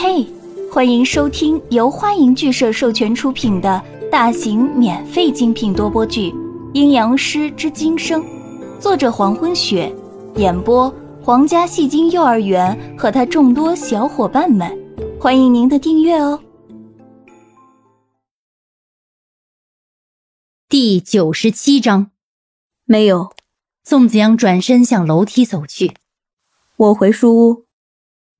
[0.00, 0.24] 嘿，
[0.72, 6.30] 欢迎收听由欢迎剧社授权出品的大型免费精品多播剧
[6.72, 8.22] 《阴阳师之今生》，
[8.78, 9.92] 作者黄昏雪，
[10.36, 10.88] 演播
[11.20, 14.72] 皇家戏精幼儿园和他众多小伙伴们，
[15.18, 16.40] 欢迎您的订阅哦。
[20.68, 22.12] 第九十七章，
[22.84, 23.32] 没有。
[23.82, 25.92] 宋子阳转身向楼梯走去，
[26.76, 27.64] 我回书屋。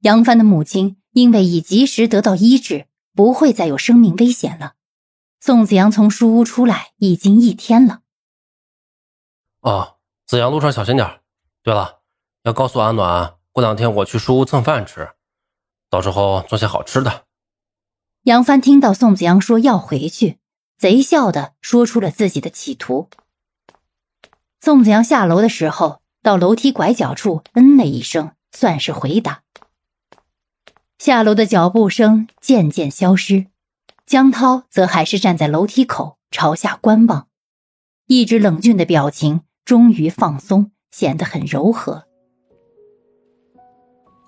[0.02, 0.94] 杨帆的母亲。
[1.18, 4.74] 因为已及时得到医治，不会再有生命危险了。
[5.40, 8.02] 宋子阳从书屋出来已经一天了。
[9.60, 11.20] 哦，子阳路上小心点。
[11.64, 11.98] 对了，
[12.44, 15.10] 要告诉阿暖，过两天我去书屋蹭饭吃，
[15.90, 17.24] 到时候做些好吃的。
[18.22, 20.38] 杨帆听到宋子阳说要回去，
[20.76, 23.08] 贼笑的说出了自己的企图。
[24.60, 29.42] 宋子阳下楼的时候，到楼梯拐角处嗯了一声，算是回答。
[30.98, 33.46] 下楼的脚步声渐渐消失，
[34.04, 37.28] 江涛则还是站在楼梯口朝下观望，
[38.08, 42.02] 一直冷峻的表情终于放松，显得很柔和。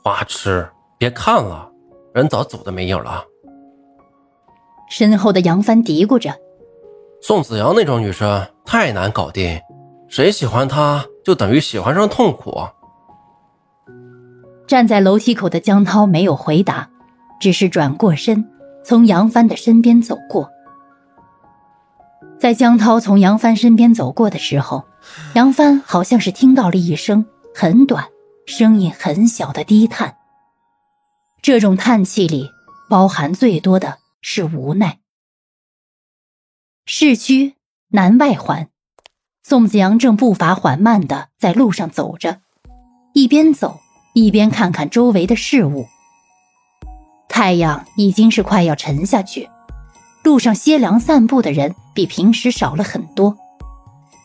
[0.04, 1.68] 花痴，别看了，
[2.14, 3.24] 人早走的没影了。
[4.88, 6.32] 身后的杨帆嘀咕着
[7.20, 9.60] ：“宋子阳那种女生太难搞定，
[10.08, 12.60] 谁喜欢她就等于喜欢上痛苦。”
[14.70, 16.88] 站在楼梯口的江涛没有回答，
[17.40, 18.48] 只是转过身，
[18.84, 20.48] 从杨帆的身边走过。
[22.38, 24.84] 在江涛从杨帆身边走过的时候，
[25.34, 28.04] 杨帆好像是听到了一声很短、
[28.46, 30.14] 声音很小的低叹。
[31.42, 32.48] 这种叹气里
[32.88, 35.00] 包含最多的是无奈。
[36.86, 37.56] 市区
[37.88, 38.68] 南外环，
[39.42, 42.42] 宋子阳正步伐缓慢的在路上走着，
[43.14, 43.80] 一边走。
[44.12, 45.86] 一边看看周围的事物，
[47.28, 49.48] 太阳已经是快要沉下去，
[50.24, 53.36] 路上歇凉散步的人比平时少了很多。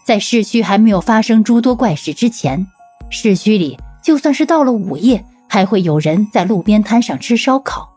[0.05, 2.67] 在市区还没有发生诸多怪事之前，
[3.09, 7.89] 市区里就算是到了午夜，还会有人在路边摊上吃烧烤。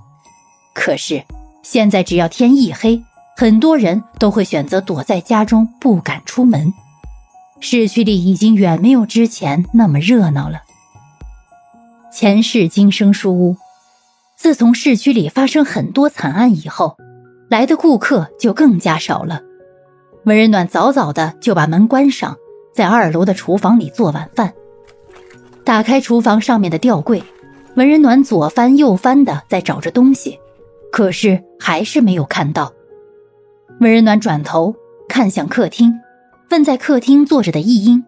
[0.74, 1.24] 可是
[1.62, 3.02] 现在，只要天一黑，
[3.36, 6.72] 很多人都会选择躲在家中，不敢出门。
[7.60, 10.62] 市区里已经远没有之前那么热闹了。
[12.20, 13.56] 前世今生书屋，
[14.36, 16.96] 自从市区里发生很多惨案以后，
[17.48, 19.40] 来的顾客就更加少了。
[20.24, 22.36] 文人暖早早的就把门关上，
[22.74, 24.52] 在二楼的厨房里做晚饭。
[25.62, 27.22] 打开厨房上面的吊柜，
[27.76, 30.36] 文人暖左翻右翻的在找着东西，
[30.90, 32.72] 可是还是没有看到。
[33.78, 34.74] 文人暖转头
[35.08, 35.94] 看向客厅，
[36.50, 38.04] 问在客厅坐着的易英：“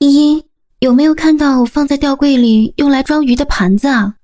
[0.00, 0.42] 易英。”
[0.80, 4.16] 有没有看到放在吊柜里用来装鱼的盘子啊？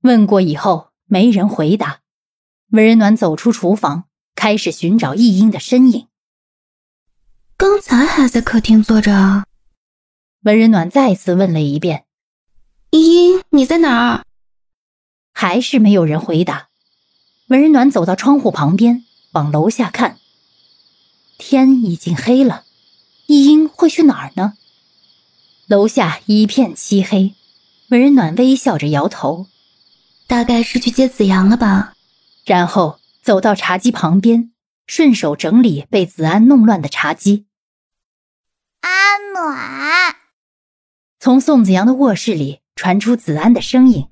[0.00, 2.00] 问过以后，没人回答。
[2.70, 6.08] 文人暖走出厨房，开始寻找易英的身影。
[7.56, 9.44] 刚才还在客厅坐着。
[10.42, 12.06] 文人暖再次问了一遍
[12.90, 14.24] ：“易英，你在哪儿？”
[15.32, 16.70] 还是没有人回答。
[17.46, 20.18] 文人暖走到窗户旁边，往楼下看。
[21.38, 22.64] 天已经黑了，
[23.28, 24.54] 易英会去哪儿呢？
[25.72, 27.32] 楼下一片漆黑，
[27.88, 29.46] 文人暖微笑着摇头，
[30.26, 31.94] 大概是去接子阳了吧。
[32.44, 34.52] 然后走到茶几旁边，
[34.86, 37.46] 顺手整理被子安弄乱的茶几。
[38.82, 40.14] 安暖，
[41.18, 44.08] 从宋子阳的卧室里传出子安的声音，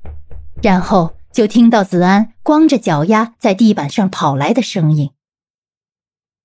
[0.63, 5.11] 然后就听到子安光着脚丫在地板上跑来的声音。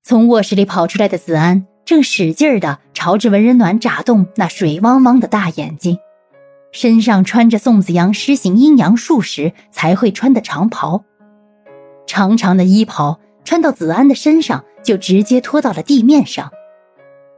[0.03, 1.68] 从卧室里跑出来的子安。
[1.85, 6.00] 正使劲的朝着文人暖眨动那水汪汪的大眼睛，
[6.72, 11.03] 身上穿着宋子阳施行阴阳术时才会穿的长袍，
[12.07, 16.51] 长长的衣袍穿到子安的身上就直接拖到了地面上。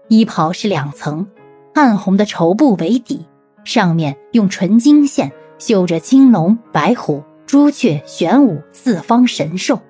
[0.07, 1.27] 衣袍是两层，
[1.73, 3.27] 暗红的绸布为底，
[3.65, 5.29] 上面用纯金线
[5.59, 9.81] 绣着青龙、白虎、朱雀、玄武四方神兽，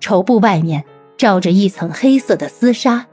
[0.00, 0.82] 绸布外面
[1.18, 3.06] 罩着一层黑色的丝纱。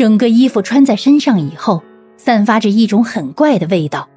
[0.00, 1.82] 整个衣服穿在身上以后，
[2.16, 4.08] 散发着一种很怪的味道，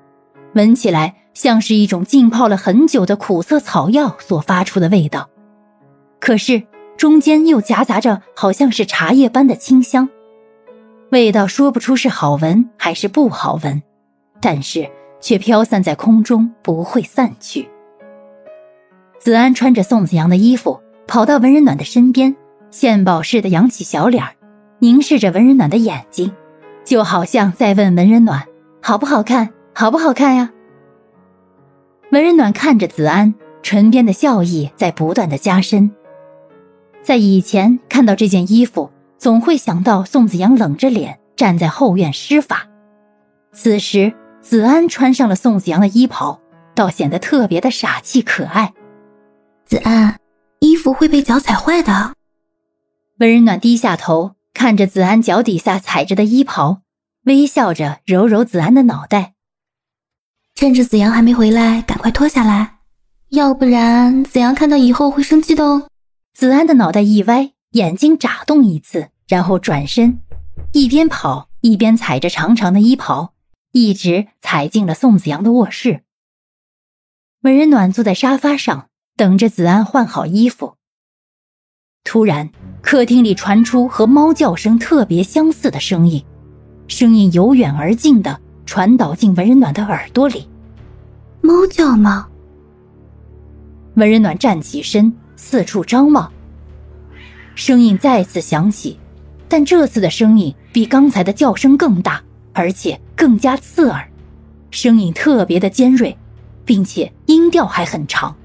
[0.55, 5.29] 闻起来像是一种浸泡了很久的苦涩草药所发出的味道，
[6.21, 6.63] 可是
[6.95, 10.07] 中间又夹杂着好像是茶叶般的清香，
[11.11, 13.83] 味道说不出是好闻还是不好闻，
[14.39, 14.89] 但是
[15.19, 17.67] 却飘散在空中不会散去。
[19.19, 22.33] 子安穿着宋子阳的衣服，跑到文人暖的身边，
[22.71, 24.33] 献宝似的扬起小脸儿。
[24.83, 26.29] 凝视着文人暖的眼睛，
[26.83, 28.45] 就好像在问文人暖
[28.83, 29.53] ：“好不好看？
[29.73, 30.51] 好不好看呀？”
[32.11, 35.89] 文人暖看着子安，唇边的笑意在不断的加深。
[37.01, 42.67] 在以前看到这件衣服，总会想到宋子阳冷着脸站在后院施法。
[43.53, 46.41] 此时，子安穿上了宋子阳的衣袍，
[46.75, 48.73] 倒显得特别的傻气可爱。
[49.63, 50.17] 子安，
[50.59, 52.15] 衣服会被脚踩坏的。
[53.19, 56.81] 文人暖低下头，看着子安脚底下踩着的衣袍，
[57.23, 59.33] 微笑着揉揉子安的脑袋。
[60.55, 62.79] 趁着子阳还没回来，赶快脱下来，
[63.29, 65.87] 要不然子阳看到以后会生气的哦。
[66.33, 70.19] 子安的脑袋一歪，眼睛眨动一次，然后转身，
[70.71, 73.33] 一边跑一边踩着长长的衣袍，
[73.71, 76.03] 一直踩进了宋子阳的卧室。
[77.41, 80.77] 温人暖坐在沙发上，等着子安换好衣服。
[82.03, 82.51] 突然，
[82.83, 86.21] 客厅里传出和猫叫声特别相似的声音，
[86.87, 90.47] 声音由远而近的传导进文人暖的耳朵里。
[91.39, 92.27] 猫叫吗？
[93.95, 96.29] 文人暖站起身，四处张望。
[97.55, 98.99] 声音再次响起，
[99.47, 102.21] 但这次的声音比刚才的叫声更大，
[102.51, 104.05] 而且更加刺耳，
[104.71, 106.15] 声音特别的尖锐，
[106.65, 108.35] 并且音调还很长。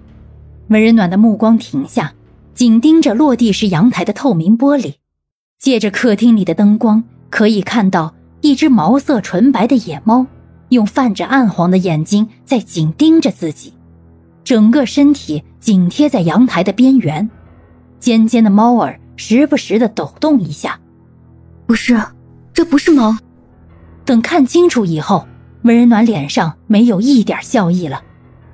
[0.68, 2.14] 文人暖的目光停下。
[2.58, 4.94] 紧盯着落地式阳台的透明玻璃，
[5.60, 10.26] 借着客厅里的灯光，可以看到一只毛色纯白的野猫，
[10.70, 13.72] 用泛着暗黄的眼睛在紧盯着自己，
[14.42, 17.30] 整个身体紧贴在阳台的边缘，
[18.00, 20.80] 尖尖的猫耳时不时的抖动一下。
[21.64, 21.96] 不是，
[22.52, 23.16] 这不是猫。
[24.04, 25.28] 等看清楚以后，
[25.62, 28.02] 温人暖脸上没有一点笑意了，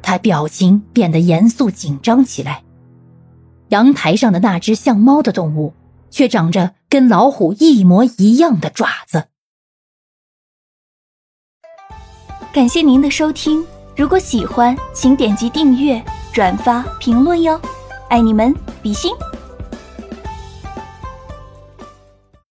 [0.03, 2.63] 他表情变得严肃紧张起来。
[3.75, 5.75] 阳台上的那只像猫的动物，
[6.09, 9.25] 却长着跟老虎一模一样的爪子。
[12.53, 13.67] 感谢您的收听，
[13.97, 16.00] 如果喜欢，请点击订阅、
[16.32, 17.61] 转发、评论哟，
[18.09, 19.11] 爱你们，比心。